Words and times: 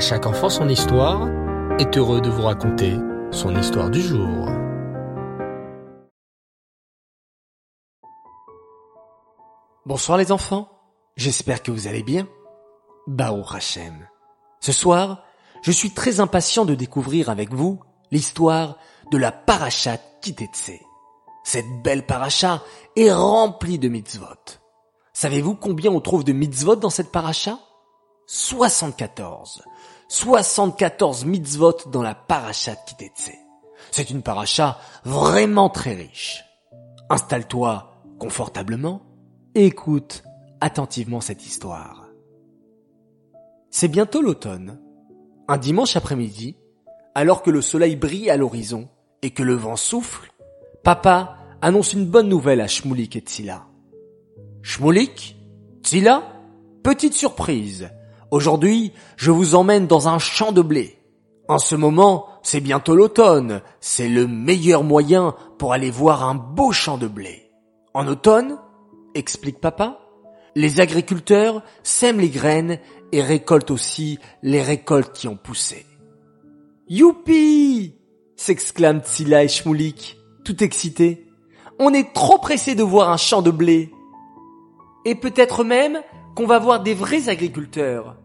Chaque 0.00 0.24
enfant 0.24 0.48
son 0.48 0.66
histoire 0.70 1.28
est 1.78 1.98
heureux 1.98 2.22
de 2.22 2.30
vous 2.30 2.40
raconter 2.40 2.96
son 3.30 3.54
histoire 3.54 3.90
du 3.90 4.00
jour. 4.00 4.48
Bonsoir 9.84 10.16
les 10.16 10.32
enfants, 10.32 10.70
j'espère 11.16 11.62
que 11.62 11.70
vous 11.70 11.86
allez 11.86 12.02
bien. 12.02 12.26
Bao 13.08 13.42
Hachem. 13.52 14.08
Ce 14.60 14.72
soir, 14.72 15.22
je 15.60 15.70
suis 15.70 15.90
très 15.90 16.18
impatient 16.18 16.64
de 16.64 16.74
découvrir 16.74 17.28
avec 17.28 17.52
vous 17.52 17.78
l'histoire 18.10 18.78
de 19.12 19.18
la 19.18 19.32
parachat 19.32 19.98
Kitetse. 20.22 20.80
Cette 21.44 21.82
belle 21.84 22.06
paracha 22.06 22.62
est 22.96 23.12
remplie 23.12 23.78
de 23.78 23.88
mitzvot. 23.88 24.60
Savez-vous 25.12 25.56
combien 25.56 25.90
on 25.90 26.00
trouve 26.00 26.24
de 26.24 26.32
mitzvot 26.32 26.76
dans 26.76 26.88
cette 26.88 27.12
paracha? 27.12 27.58
74. 28.32 29.64
74 30.06 31.24
mitzvot 31.24 31.78
dans 31.90 32.00
la 32.00 32.14
paracha 32.14 32.76
de 32.76 32.78
Kitetse. 32.86 33.32
C'est 33.90 34.10
une 34.10 34.22
paracha 34.22 34.78
vraiment 35.04 35.68
très 35.68 35.94
riche. 35.94 36.44
Installe-toi 37.08 37.90
confortablement 38.20 39.02
et 39.56 39.66
écoute 39.66 40.22
attentivement 40.60 41.20
cette 41.20 41.44
histoire. 41.44 42.06
C'est 43.68 43.88
bientôt 43.88 44.22
l'automne. 44.22 44.80
Un 45.48 45.58
dimanche 45.58 45.96
après-midi, 45.96 46.56
alors 47.16 47.42
que 47.42 47.50
le 47.50 47.60
soleil 47.60 47.96
brille 47.96 48.30
à 48.30 48.36
l'horizon 48.36 48.88
et 49.22 49.32
que 49.32 49.42
le 49.42 49.54
vent 49.54 49.74
souffle, 49.74 50.32
papa 50.84 51.36
annonce 51.62 51.94
une 51.94 52.06
bonne 52.06 52.28
nouvelle 52.28 52.60
à 52.60 52.68
Shmulik 52.68 53.16
et 53.16 53.20
Tzila. 53.22 53.66
Shmulik? 54.62 55.36
Tzila? 55.82 56.22
Petite 56.84 57.14
surprise. 57.14 57.90
Aujourd'hui, 58.30 58.92
je 59.16 59.30
vous 59.30 59.54
emmène 59.54 59.86
dans 59.86 60.08
un 60.08 60.18
champ 60.18 60.52
de 60.52 60.62
blé. 60.62 60.98
En 61.48 61.58
ce 61.58 61.74
moment, 61.74 62.26
c'est 62.42 62.60
bientôt 62.60 62.94
l'automne. 62.94 63.60
C'est 63.80 64.08
le 64.08 64.28
meilleur 64.28 64.84
moyen 64.84 65.34
pour 65.58 65.72
aller 65.72 65.90
voir 65.90 66.24
un 66.24 66.36
beau 66.36 66.70
champ 66.70 66.96
de 66.96 67.08
blé. 67.08 67.50
En 67.92 68.06
automne, 68.06 68.58
explique 69.14 69.60
papa, 69.60 69.98
les 70.54 70.80
agriculteurs 70.80 71.62
sèment 71.82 72.20
les 72.20 72.28
graines 72.28 72.78
et 73.10 73.20
récoltent 73.20 73.72
aussi 73.72 74.18
les 74.42 74.62
récoltes 74.62 75.12
qui 75.12 75.26
ont 75.26 75.36
poussé. 75.36 75.86
Youpi! 76.88 77.96
s'exclament 78.36 79.00
Tsila 79.00 79.44
et 79.44 79.48
Shmoulik, 79.48 80.18
tout 80.44 80.62
excités. 80.62 81.26
On 81.78 81.92
est 81.92 82.14
trop 82.14 82.38
pressés 82.38 82.74
de 82.74 82.82
voir 82.82 83.10
un 83.10 83.16
champ 83.16 83.42
de 83.42 83.50
blé. 83.50 83.92
Et 85.04 85.14
peut-être 85.14 85.64
même 85.64 86.00
va 86.46 86.58
voir 86.58 86.80
des 86.80 86.94
vrais 86.94 87.28
agriculteurs, 87.28 88.16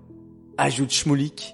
ajoute 0.58 0.92
Shmoulik. 0.92 1.54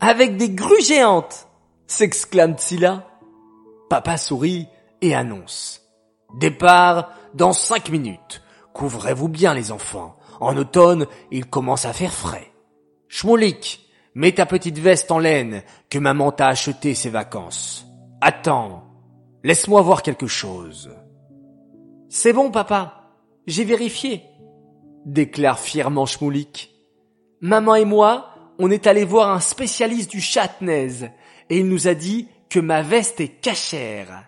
Avec 0.00 0.36
des 0.36 0.50
grues 0.50 0.82
géantes, 0.82 1.48
s'exclame 1.86 2.56
Tsila. 2.56 3.08
Papa 3.88 4.16
sourit 4.16 4.68
et 5.00 5.14
annonce. 5.14 5.82
Départ 6.38 7.10
dans 7.34 7.52
cinq 7.52 7.90
minutes. 7.90 8.42
Couvrez-vous 8.74 9.28
bien 9.28 9.54
les 9.54 9.72
enfants. 9.72 10.16
En 10.40 10.56
automne, 10.56 11.06
il 11.30 11.46
commence 11.46 11.84
à 11.84 11.92
faire 11.92 12.12
frais. 12.12 12.52
Shmoulik, 13.08 13.88
mets 14.14 14.32
ta 14.32 14.46
petite 14.46 14.78
veste 14.78 15.10
en 15.10 15.18
laine 15.18 15.62
que 15.90 15.98
maman 15.98 16.30
t'a 16.30 16.48
acheté 16.48 16.94
ces 16.94 17.10
vacances. 17.10 17.86
Attends, 18.20 18.84
laisse-moi 19.42 19.80
voir 19.82 20.02
quelque 20.02 20.26
chose. 20.26 20.90
C'est 22.08 22.32
bon, 22.32 22.50
papa. 22.50 23.12
J'ai 23.46 23.64
vérifié 23.64 24.22
déclare 25.12 25.58
fièrement 25.58 26.06
Shmoulik. 26.06 26.74
Maman 27.40 27.74
et 27.76 27.84
moi, 27.84 28.34
on 28.58 28.70
est 28.70 28.86
allé 28.86 29.04
voir 29.04 29.30
un 29.30 29.40
spécialiste 29.40 30.10
du 30.10 30.20
chatnez 30.20 31.04
et 31.50 31.58
il 31.58 31.68
nous 31.68 31.88
a 31.88 31.94
dit 31.94 32.28
que 32.50 32.60
ma 32.60 32.82
veste 32.82 33.20
est 33.20 33.40
cachère. 33.40 34.24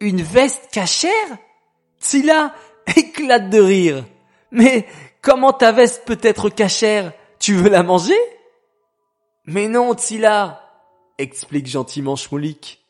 Une 0.00 0.22
veste 0.22 0.68
cachère? 0.72 1.38
Tila 2.00 2.54
éclate 2.96 3.50
de 3.50 3.60
rire. 3.60 4.04
Mais 4.50 4.86
comment 5.22 5.52
ta 5.52 5.72
veste 5.72 6.04
peut 6.04 6.20
être 6.22 6.50
cachère? 6.50 7.12
Tu 7.38 7.54
veux 7.54 7.70
la 7.70 7.82
manger? 7.82 8.18
Mais 9.46 9.68
non, 9.68 9.94
Tila, 9.94 10.62
explique 11.18 11.66
gentiment 11.66 12.16
Shmoulik. 12.16 12.84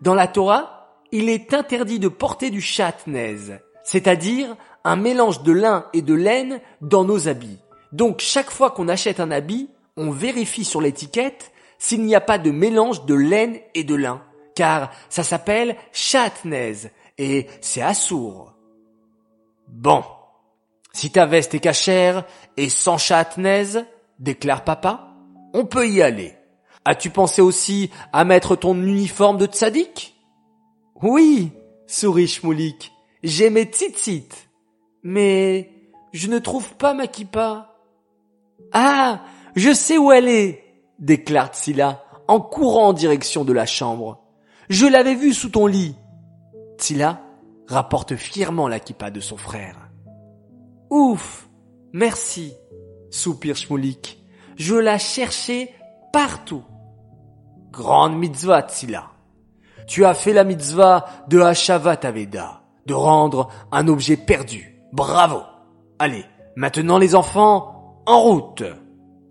Dans 0.00 0.14
la 0.14 0.28
Torah, 0.28 0.98
il 1.12 1.28
est 1.28 1.54
interdit 1.54 1.98
de 1.98 2.08
porter 2.08 2.50
du 2.50 2.60
chatnez, 2.60 3.36
c'est-à-dire 3.84 4.56
un 4.84 4.96
mélange 4.96 5.42
de 5.42 5.52
lin 5.52 5.86
et 5.92 6.02
de 6.02 6.14
laine 6.14 6.60
dans 6.80 7.04
nos 7.04 7.28
habits. 7.28 7.58
Donc 7.92 8.20
chaque 8.20 8.50
fois 8.50 8.70
qu'on 8.70 8.88
achète 8.88 9.20
un 9.20 9.30
habit, 9.30 9.68
on 9.96 10.10
vérifie 10.10 10.64
sur 10.64 10.80
l'étiquette 10.80 11.52
s'il 11.78 12.04
n'y 12.04 12.14
a 12.14 12.20
pas 12.20 12.38
de 12.38 12.50
mélange 12.50 13.04
de 13.06 13.14
laine 13.14 13.58
et 13.74 13.84
de 13.84 13.94
lin, 13.94 14.22
car 14.54 14.90
ça 15.08 15.22
s'appelle 15.22 15.76
chatnez 15.92 16.90
et 17.18 17.46
c'est 17.60 17.82
assourd. 17.82 18.54
Bon, 19.68 20.04
si 20.92 21.10
ta 21.10 21.26
veste 21.26 21.54
est 21.54 21.60
cachère 21.60 22.24
et 22.56 22.68
sans 22.68 22.98
chatnez, 22.98 23.82
déclare 24.18 24.64
papa, 24.64 25.14
on 25.54 25.64
peut 25.64 25.88
y 25.88 26.02
aller. 26.02 26.34
As-tu 26.84 27.10
pensé 27.10 27.42
aussi 27.42 27.90
à 28.12 28.24
mettre 28.24 28.56
ton 28.56 28.74
uniforme 28.74 29.36
de 29.36 29.46
tzaddik? 29.46 30.16
Oui, 31.02 31.52
sourit 31.86 32.28
Shmoulik, 32.28 32.92
j'ai 33.22 33.50
mes 33.50 33.64
tzitzit. 33.64 34.28
Mais 35.02 35.70
je 36.12 36.28
ne 36.28 36.38
trouve 36.38 36.74
pas 36.74 36.94
ma 36.94 37.06
kippa. 37.06 37.74
Ah, 38.72 39.22
je 39.56 39.72
sais 39.72 39.98
où 39.98 40.12
elle 40.12 40.28
est, 40.28 40.64
déclare 40.98 41.48
Tsila 41.48 42.04
en 42.28 42.40
courant 42.40 42.88
en 42.88 42.92
direction 42.92 43.44
de 43.44 43.52
la 43.52 43.66
chambre. 43.66 44.22
Je 44.68 44.86
l'avais 44.86 45.14
vue 45.14 45.32
sous 45.32 45.48
ton 45.48 45.66
lit. 45.66 45.96
Tsila 46.78 47.20
rapporte 47.66 48.16
fièrement 48.16 48.68
la 48.68 48.80
kippa 48.80 49.10
de 49.10 49.20
son 49.20 49.36
frère. 49.36 49.90
Ouf, 50.90 51.48
merci, 51.92 52.52
soupire 53.10 53.56
Shmoulik. 53.56 54.22
Je 54.56 54.74
la 54.74 54.98
cherchais 54.98 55.74
partout. 56.12 56.64
Grande 57.72 58.16
mitzvah, 58.16 58.62
Tsila. 58.62 59.10
Tu 59.86 60.04
as 60.04 60.14
fait 60.14 60.32
la 60.32 60.44
mitzvah 60.44 61.06
de 61.28 61.40
Hashavat 61.40 62.00
Aveda, 62.04 62.62
de 62.86 62.94
rendre 62.94 63.48
un 63.72 63.88
objet 63.88 64.16
perdu 64.16 64.69
Bravo. 64.92 65.42
Allez, 65.98 66.24
maintenant 66.56 66.98
les 66.98 67.14
enfants, 67.14 68.02
en 68.06 68.20
route 68.20 68.64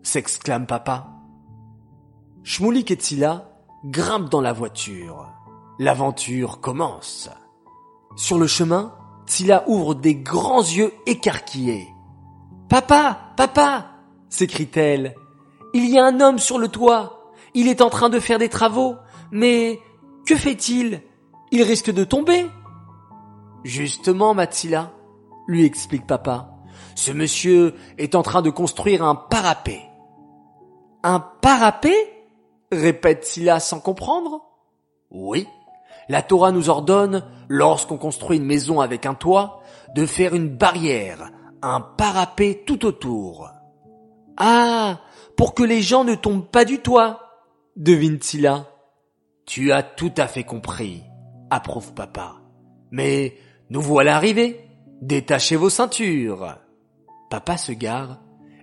s'exclame 0.04 0.66
papa. 0.66 1.08
Shmoulik 2.44 2.92
et 2.92 2.98
Tila 2.98 3.52
grimpent 3.86 4.30
dans 4.30 4.42
la 4.42 4.54
voiture. 4.54 5.28
L'aventure 5.78 6.62
commence. 6.62 7.30
Sur 8.16 8.40
le 8.40 8.48
chemin, 8.48 8.94
Tila 9.26 9.64
ouvre 9.68 9.96
des 9.96 10.16
grands 10.16 10.62
yeux 10.62 10.94
écarquillés. 11.06 11.88
Papa, 12.70 13.34
papa, 13.36 13.92
s'écrie-t-elle. 14.30 15.16
Il 15.74 15.90
y 15.90 16.00
a 16.00 16.06
un 16.06 16.20
homme 16.22 16.40
sur 16.40 16.58
le 16.58 16.68
toit. 16.68 17.32
Il 17.54 17.68
est 17.68 17.82
en 17.82 17.90
train 17.90 18.10
de 18.10 18.20
faire 18.20 18.40
des 18.40 18.50
travaux. 18.50 18.96
Mais 19.32 19.80
que 20.26 20.36
fait-il? 20.36 21.02
Il 21.52 21.64
risque 21.64 21.92
de 21.92 22.04
tomber? 22.04 22.50
Justement, 23.64 24.34
Mathila, 24.34 24.92
lui 25.50 25.66
explique 25.66 26.06
papa. 26.06 26.52
Ce 26.96 27.12
monsieur 27.12 27.76
est 27.98 28.16
en 28.16 28.22
train 28.22 28.42
de 28.42 28.50
construire 28.50 29.04
un 29.04 29.16
parapet. 29.16 29.82
Un 31.04 31.20
parapet? 31.20 31.96
répète 32.72 33.26
Silla 33.26 33.60
sans 33.60 33.80
comprendre. 33.80 34.42
Oui. 35.10 35.48
La 36.08 36.22
Torah 36.22 36.52
nous 36.52 36.70
ordonne, 36.70 37.24
lorsqu'on 37.48 37.98
construit 37.98 38.38
une 38.38 38.46
maison 38.46 38.80
avec 38.80 39.06
un 39.06 39.16
toit, 39.16 39.62
de 39.96 40.06
faire 40.06 40.36
une 40.36 40.50
barrière, 40.50 41.32
un 41.64 41.82
parapet 41.82 42.64
tout 42.66 42.86
autour. 42.86 43.50
Ah, 44.38 45.00
pour 45.36 45.56
que 45.56 45.64
les 45.64 45.82
gens 45.82 46.04
ne 46.04 46.16
tombent 46.16 46.50
pas 46.50 46.66
du 46.66 46.80
toit, 46.80 47.22
devine 47.76 48.22
Silla. 48.22 48.68
Tu 49.48 49.72
as 49.72 49.82
tout 49.82 50.14
à 50.18 50.28
fait 50.28 50.44
compris, 50.44 51.04
approuve 51.50 51.94
papa. 51.94 52.36
Mais 52.92 53.36
nous 53.72 53.82
voilà 53.82 54.16
arrivés. 54.16 54.69
Détachez 55.02 55.56
vos 55.56 55.70
ceintures. 55.70 56.58
Papa 57.30 57.58
se 57.58 57.72
gare, 57.72 58.20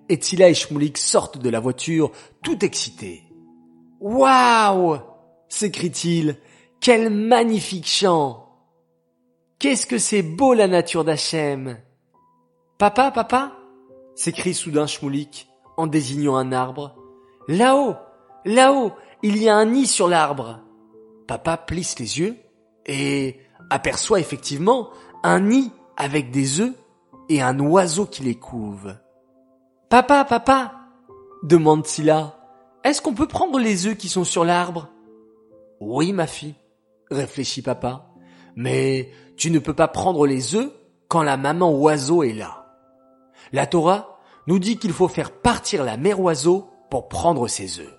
et 0.09 0.19
Tila 0.19 0.51
et 0.51 0.55
Shmoulik 0.55 0.99
sortent 0.99 1.39
de 1.39 1.49
la 1.49 1.61
voiture, 1.61 2.13
tout 2.43 2.65
excités. 2.65 3.23
Waouh! 4.01 4.99
s'écrie-t-il. 5.49 6.39
Quel 6.81 7.11
magnifique 7.11 7.87
chant! 7.87 8.49
Qu'est-ce 9.59 9.87
que 9.87 9.99
c'est 9.99 10.23
beau 10.23 10.53
la 10.53 10.69
nature 10.69 11.05
d'Hachem! 11.05 11.79
Papa, 12.79 13.11
papa? 13.11 13.57
s'écrie 14.15 14.55
soudain 14.55 14.87
Shmoulik 14.87 15.49
en 15.79 15.87
désignant 15.87 16.37
un 16.37 16.53
arbre. 16.53 16.97
Là-haut! 17.49 17.95
Là-haut! 18.45 18.93
Il 19.23 19.39
y 19.39 19.49
a 19.49 19.57
un 19.57 19.65
nid 19.65 19.87
sur 19.87 20.09
l'arbre! 20.09 20.61
Papa 21.27 21.57
plisse 21.57 21.99
les 21.99 22.19
yeux 22.19 22.37
et 22.85 23.41
aperçoit 23.71 24.21
effectivement 24.21 24.91
un 25.23 25.41
nid 25.41 25.73
avec 25.97 26.31
des 26.31 26.61
œufs 26.61 26.75
et 27.29 27.43
un 27.43 27.59
oiseau 27.59 28.07
qui 28.07 28.23
les 28.23 28.35
couve. 28.35 28.95
Papa, 29.89 30.25
papa, 30.25 30.75
demande 31.43 31.87
Silla, 31.87 32.39
est-ce 32.85 33.03
qu'on 33.03 33.15
peut 33.15 33.29
prendre 33.29 33.59
les 33.59 33.87
œufs 33.87 33.97
qui 33.97 34.09
sont 34.09 34.25
sur 34.25 34.45
l'arbre? 34.45 34.89
Oui, 35.81 36.13
ma 36.13 36.27
fille, 36.27 36.55
réfléchit 37.11 37.63
papa. 37.63 38.11
Mais 38.55 39.11
tu 39.37 39.51
ne 39.51 39.59
peux 39.59 39.75
pas 39.75 39.89
prendre 39.89 40.27
les 40.27 40.55
œufs 40.55 40.71
quand 41.09 41.23
la 41.23 41.37
maman 41.37 41.73
oiseau 41.73 42.23
est 42.23 42.33
là. 42.33 42.67
La 43.53 43.67
Torah 43.67 44.19
nous 44.47 44.59
dit 44.59 44.79
qu'il 44.79 44.93
faut 44.93 45.09
faire 45.09 45.33
partir 45.33 45.85
la 45.85 45.97
mère 45.97 46.21
oiseau 46.21 46.71
pour 46.91 47.09
prendre 47.09 47.49
ses 47.49 47.81
œufs. 47.81 47.99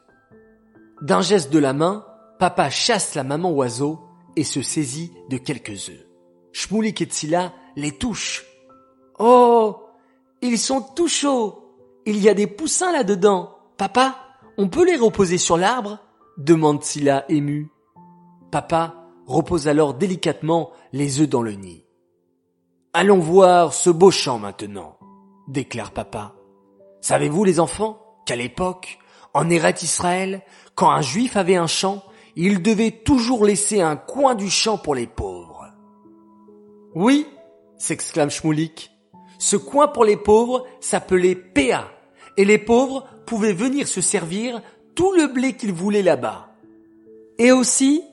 D'un 1.02 1.22
geste 1.22 1.52
de 1.52 1.60
la 1.60 1.74
main, 1.74 2.06
papa 2.40 2.70
chasse 2.70 3.16
la 3.16 3.24
maman 3.24 3.52
oiseau 3.52 4.00
et 4.36 4.44
se 4.44 4.62
saisit 4.62 5.12
de 5.30 5.38
quelques 5.38 5.90
œufs. 5.90 6.08
Et 6.54 7.67
les 7.78 7.92
touchent. 7.92 8.44
Oh, 9.20 9.78
ils 10.42 10.58
sont 10.58 10.82
tout 10.82 11.08
chauds. 11.08 11.64
Il 12.06 12.18
y 12.18 12.28
a 12.28 12.34
des 12.34 12.48
poussins 12.48 12.92
là-dedans. 12.92 13.56
Papa, 13.78 14.18
on 14.58 14.68
peut 14.68 14.86
les 14.86 14.98
reposer 14.98 15.38
sur 15.38 15.58
l'arbre? 15.58 16.00
demande 16.38 16.84
Tzila 16.84 17.26
ému. 17.30 17.72
Papa 18.52 18.96
repose 19.28 19.68
alors 19.68 19.94
délicatement 19.94 20.72
les 20.92 21.22
œufs 21.22 21.30
dans 21.30 21.44
le 21.44 21.52
nid. 21.52 21.86
Allons 22.94 23.20
voir 23.20 23.74
ce 23.74 23.92
beau 23.92 24.10
champ 24.10 24.40
maintenant, 24.40 24.98
déclare 25.48 25.92
papa. 25.92 26.34
Savez-vous 27.02 27.44
les 27.44 27.60
enfants 27.60 28.02
qu'à 28.26 28.36
l'époque, 28.36 28.98
en 29.36 29.50
Eret 29.50 29.76
Israël, 29.84 30.42
quand 30.74 30.90
un 30.90 31.02
juif 31.02 31.38
avait 31.38 31.58
un 31.58 31.68
champ, 31.68 32.04
il 32.36 32.64
devait 32.64 32.92
toujours 32.92 33.46
laisser 33.46 33.82
un 33.82 33.98
coin 33.98 34.34
du 34.34 34.50
champ 34.50 34.78
pour 34.78 34.96
les 34.96 35.08
pauvres. 35.08 35.68
Oui, 36.96 37.28
s'exclame 37.78 38.30
Shmoulik. 38.30 38.92
Ce 39.40 39.56
coin 39.56 39.88
pour 39.88 40.06
les 40.06 40.18
pauvres 40.18 40.66
s'appelait 40.80 41.36
Péa, 41.36 41.92
et 42.38 42.46
les 42.46 42.58
pauvres 42.58 43.08
pouvaient 43.26 43.54
venir 43.54 43.88
se 43.88 44.02
servir 44.02 44.62
tout 44.96 45.12
le 45.12 45.28
blé 45.28 45.54
qu'ils 45.54 45.74
voulaient 45.74 46.02
là-bas. 46.02 46.50
Et 47.38 47.52
aussi, 47.52 48.04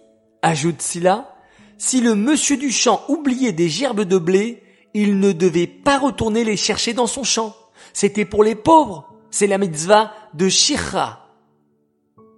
ajoute 0.43 0.83
Silla, 0.83 1.35
si 1.79 2.01
le 2.01 2.15
monsieur 2.15 2.57
du 2.57 2.71
champ 2.71 3.03
oubliait 3.09 3.53
des 3.53 3.69
gerbes 3.69 4.03
de 4.03 4.19
blé, 4.19 4.63
il 4.93 5.19
ne 5.19 5.33
devait 5.33 5.67
pas 5.67 5.99
retourner 5.99 6.45
les 6.45 6.57
chercher 6.57 6.93
dans 6.93 7.07
son 7.07 7.25
champ. 7.25 7.55
C'était 7.93 8.25
pour 8.25 8.45
les 8.45 8.55
pauvres. 8.55 9.13
C'est 9.31 9.47
la 9.47 9.59
mitzvah 9.59 10.13
de 10.35 10.49
Shira. 10.49 11.29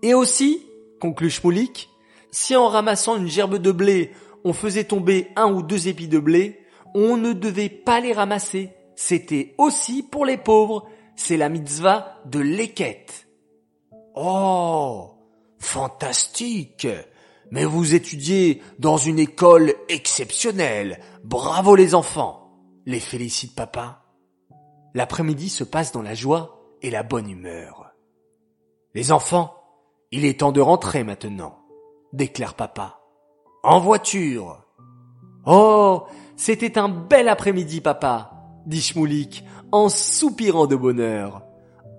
Et 0.03 0.15
aussi, 0.15 0.63
conclut 1.01 1.31
Shmoulik, 1.31 1.91
si 2.31 2.57
en 2.57 2.69
ramassant 2.69 3.17
une 3.17 3.29
gerbe 3.29 3.57
de 3.57 3.73
blé, 3.73 4.13
on 4.45 4.53
faisait 4.53 4.85
tomber 4.85 5.29
un 5.37 5.53
ou 5.53 5.63
deux 5.63 5.89
épis 5.89 6.09
de 6.09 6.19
blé, 6.19 6.61
on 6.97 7.19
ne 7.19 7.35
devait 7.35 7.69
pas 7.69 8.01
les 8.01 8.15
ramasser. 8.15 8.73
C'était 8.97 9.55
aussi 9.59 10.03
pour 10.03 10.25
les 10.25 10.39
pauvres. 10.39 10.89
C'est 11.15 11.37
la 11.37 11.51
mitzvah 11.51 12.17
de 12.25 12.41
l'équette. 12.41 13.29
Oh, 14.15 15.11
fantastique. 15.59 16.89
Mais 17.51 17.67
vous 17.67 17.95
étudiez 17.95 18.63
dans 18.79 18.97
une 18.97 19.19
école 19.19 19.75
exceptionnelle. 19.91 20.99
Bravo 21.23 21.77
les 21.77 21.95
enfants. 21.95 22.51
Les 22.87 23.01
félicite 23.01 23.55
papa. 23.55 24.03
L'après-midi 24.95 25.51
se 25.51 25.65
passe 25.65 25.93
dans 25.93 26.03
la 26.03 26.15
joie 26.15 26.63
et 26.81 26.89
la 26.89 27.03
bonne 27.03 27.29
humeur. 27.29 27.93
Les 28.95 29.13
enfants, 29.13 29.55
il 30.13 30.25
est 30.25 30.41
temps 30.41 30.53
de 30.53 30.63
rentrer 30.63 31.05
maintenant, 31.05 31.59
déclare 32.15 32.55
papa. 32.55 33.01
En 33.63 33.81
voiture. 33.81 34.66
Oh, 35.47 36.05
c'était 36.37 36.77
un 36.77 36.89
bel 36.89 37.29
après-midi, 37.29 37.81
papa, 37.81 38.33
dit 38.67 38.81
Shmoulik 38.81 39.45
en 39.73 39.89
soupirant 39.89 40.67
de 40.67 40.77
bonheur. 40.77 41.43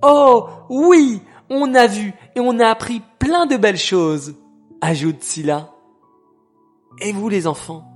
Oh, 0.04 0.48
oui, 0.70 1.22
on 1.50 1.74
a 1.74 1.88
vu 1.88 2.14
et 2.36 2.40
on 2.40 2.60
a 2.60 2.68
appris 2.68 3.02
plein 3.20 3.46
de 3.46 3.58
belles 3.58 3.78
choses 3.78 4.36
ajoute 4.82 5.24
Silla. 5.24 5.72
Et 7.00 7.12
vous 7.12 7.30
les 7.30 7.48
enfants 7.48 7.94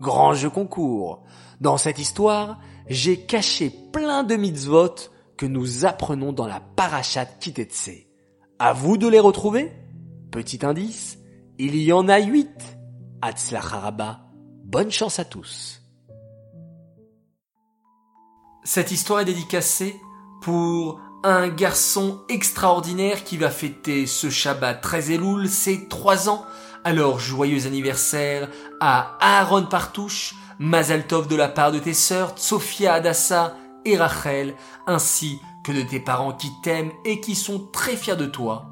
Grand 0.00 0.32
jeu 0.32 0.48
concours. 0.48 1.22
Dans 1.60 1.76
cette 1.76 1.98
histoire, 1.98 2.58
j'ai 2.88 3.20
caché 3.20 3.70
plein 3.92 4.24
de 4.24 4.36
mitzvot 4.36 4.94
que 5.36 5.46
nous 5.46 5.84
apprenons 5.84 6.32
dans 6.32 6.46
la 6.46 6.60
parachat 6.60 7.26
Kitetse. 7.26 7.90
À 8.58 8.72
vous 8.72 8.96
de 8.96 9.08
les 9.08 9.20
retrouver? 9.20 9.72
Petit 10.30 10.64
indice, 10.64 11.18
il 11.58 11.76
y 11.76 11.92
en 11.92 12.08
a 12.08 12.18
huit. 12.18 12.78
Haraba. 13.22 14.29
Bonne 14.70 14.92
chance 14.92 15.18
à 15.18 15.24
tous. 15.24 15.82
Cette 18.62 18.92
histoire 18.92 19.18
est 19.18 19.24
dédicacée 19.24 20.00
pour 20.42 21.00
un 21.24 21.48
garçon 21.48 22.20
extraordinaire 22.28 23.24
qui 23.24 23.36
va 23.36 23.50
fêter 23.50 24.06
ce 24.06 24.30
Shabbat 24.30 24.80
très 24.80 25.10
Elul 25.10 25.48
ses 25.48 25.88
trois 25.88 26.28
ans. 26.28 26.44
Alors 26.84 27.18
joyeux 27.18 27.66
anniversaire 27.66 28.48
à 28.78 29.16
Aaron 29.18 29.66
Partouche, 29.66 30.36
Mazal 30.60 31.04
Tov 31.08 31.26
de 31.26 31.34
la 31.34 31.48
part 31.48 31.72
de 31.72 31.80
tes 31.80 31.92
sœurs, 31.92 32.34
Sophia 32.36 32.94
Adassa 32.94 33.56
et 33.84 33.96
Rachel, 33.96 34.54
ainsi 34.86 35.40
que 35.64 35.72
de 35.72 35.82
tes 35.82 35.98
parents 35.98 36.32
qui 36.32 36.52
t'aiment 36.62 36.92
et 37.04 37.20
qui 37.20 37.34
sont 37.34 37.58
très 37.72 37.96
fiers 37.96 38.14
de 38.14 38.26
toi. 38.26 38.66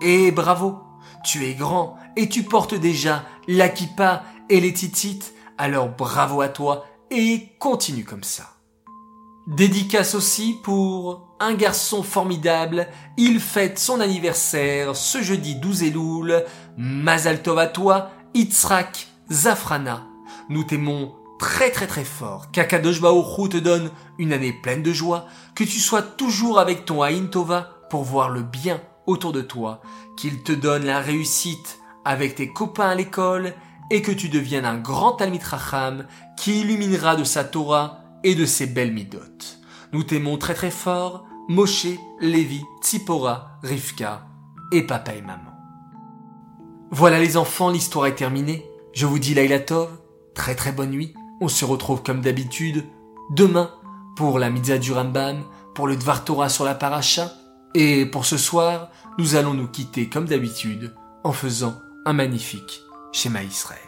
Et 0.00 0.30
bravo, 0.30 0.78
tu 1.24 1.44
es 1.44 1.54
grand 1.54 1.96
et 2.14 2.28
tu 2.28 2.44
portes 2.44 2.74
déjà 2.74 3.24
l'Akipa 3.48 4.22
et 4.50 4.60
les 4.60 4.72
titites, 4.72 5.34
alors 5.58 5.88
bravo 5.88 6.40
à 6.40 6.48
toi 6.48 6.84
et 7.10 7.48
continue 7.58 8.04
comme 8.04 8.24
ça. 8.24 8.54
Dédicace 9.46 10.14
aussi 10.14 10.56
pour 10.62 11.36
un 11.38 11.54
garçon 11.54 12.02
formidable. 12.02 12.88
Il 13.18 13.40
fête 13.40 13.78
son 13.78 14.00
anniversaire 14.00 14.96
ce 14.96 15.22
jeudi 15.22 15.56
12 15.56 15.82
Elul. 15.82 16.44
Mazal 16.78 17.42
Tov 17.42 17.70
toi, 17.72 18.10
Itzrak 18.32 19.06
Zafrana. 19.30 20.06
Nous 20.48 20.64
t'aimons 20.64 21.14
très 21.38 21.70
très 21.70 21.86
très 21.86 22.04
fort. 22.04 22.50
Qu'Akadosh 22.52 23.02
Baruch 23.02 23.50
te 23.50 23.58
donne 23.58 23.90
une 24.18 24.32
année 24.32 24.52
pleine 24.52 24.82
de 24.82 24.92
joie. 24.92 25.26
Que 25.54 25.64
tu 25.64 25.78
sois 25.78 26.02
toujours 26.02 26.58
avec 26.58 26.86
ton 26.86 27.02
Aïn 27.02 27.26
Tova 27.26 27.70
pour 27.90 28.02
voir 28.02 28.30
le 28.30 28.42
bien 28.42 28.80
autour 29.06 29.32
de 29.32 29.42
toi. 29.42 29.82
Qu'il 30.16 30.42
te 30.42 30.52
donne 30.52 30.86
la 30.86 31.00
réussite 31.00 31.80
avec 32.06 32.36
tes 32.36 32.48
copains 32.48 32.88
à 32.88 32.94
l'école 32.94 33.52
et 33.90 34.02
que 34.02 34.12
tu 34.12 34.28
deviennes 34.28 34.64
un 34.64 34.78
grand 34.78 35.12
Talmid 35.12 35.42
Racham 35.42 36.06
qui 36.36 36.60
illuminera 36.60 37.16
de 37.16 37.24
sa 37.24 37.44
Torah 37.44 38.00
et 38.22 38.34
de 38.34 38.46
ses 38.46 38.66
belles 38.66 38.92
midotes. 38.92 39.58
Nous 39.92 40.02
t'aimons 40.02 40.38
très 40.38 40.54
très 40.54 40.70
fort, 40.70 41.24
Moshe, 41.48 41.86
Lévi, 42.20 42.62
Tsipora, 42.82 43.58
Rivka 43.62 44.26
et 44.72 44.82
papa 44.82 45.14
et 45.14 45.22
maman. 45.22 45.52
Voilà 46.90 47.18
les 47.18 47.36
enfants, 47.36 47.70
l'histoire 47.70 48.06
est 48.06 48.14
terminée. 48.14 48.64
Je 48.92 49.06
vous 49.06 49.18
dis 49.18 49.34
Laila 49.34 49.60
Tov, 49.60 49.90
très 50.34 50.54
très 50.54 50.72
bonne 50.72 50.90
nuit. 50.90 51.14
On 51.40 51.48
se 51.48 51.64
retrouve 51.64 52.02
comme 52.02 52.20
d'habitude 52.20 52.84
demain 53.30 53.70
pour 54.16 54.38
la 54.38 54.50
Mitzah 54.50 54.78
du 54.78 54.92
Rambam, 54.92 55.42
pour 55.74 55.86
le 55.86 55.96
Dvar 55.96 56.24
Torah 56.24 56.48
sur 56.48 56.64
la 56.64 56.74
Paracha. 56.74 57.32
Et 57.74 58.06
pour 58.06 58.24
ce 58.24 58.36
soir, 58.36 58.90
nous 59.18 59.34
allons 59.34 59.54
nous 59.54 59.66
quitter 59.66 60.08
comme 60.08 60.26
d'habitude 60.26 60.94
en 61.24 61.32
faisant 61.32 61.74
un 62.06 62.12
magnifique 62.12 62.80
schéma 63.14 63.42
Israël. 63.44 63.83